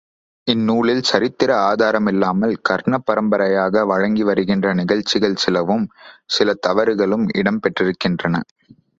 [0.47, 5.85] இந்நூலில் சரித்திர ஆதாரமில்லாமல் கர்ண பரம்பரையாக வழங்கி வருகின்ற நிகழ்ச்சிகள் சிலவும்,
[6.27, 8.35] சில தவறுகளும் இடம் பெற்றிருக்கின்றன.